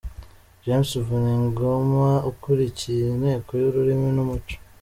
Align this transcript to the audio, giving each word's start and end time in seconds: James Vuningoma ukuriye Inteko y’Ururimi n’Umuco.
James 0.63 0.91
Vuningoma 1.07 2.09
ukuriye 2.31 2.95
Inteko 3.13 3.51
y’Ururimi 3.59 4.09
n’Umuco. 4.15 4.55